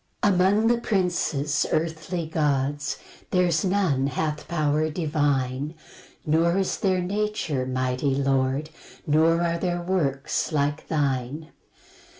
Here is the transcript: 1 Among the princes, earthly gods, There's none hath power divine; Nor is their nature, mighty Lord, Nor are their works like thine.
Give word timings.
1 0.23 0.33
Among 0.33 0.65
the 0.65 0.79
princes, 0.79 1.63
earthly 1.71 2.25
gods, 2.25 2.97
There's 3.29 3.63
none 3.63 4.07
hath 4.07 4.47
power 4.47 4.89
divine; 4.89 5.75
Nor 6.25 6.57
is 6.57 6.79
their 6.79 7.01
nature, 7.03 7.67
mighty 7.67 8.15
Lord, 8.15 8.71
Nor 9.05 9.43
are 9.43 9.59
their 9.59 9.83
works 9.83 10.51
like 10.51 10.87
thine. 10.87 11.49